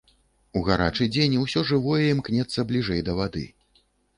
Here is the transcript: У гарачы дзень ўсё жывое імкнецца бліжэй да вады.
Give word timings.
У 0.59 0.63
гарачы 0.69 1.07
дзень 1.17 1.35
ўсё 1.43 1.63
жывое 1.73 2.01
імкнецца 2.07 2.67
бліжэй 2.73 3.01
да 3.11 3.17
вады. 3.21 3.45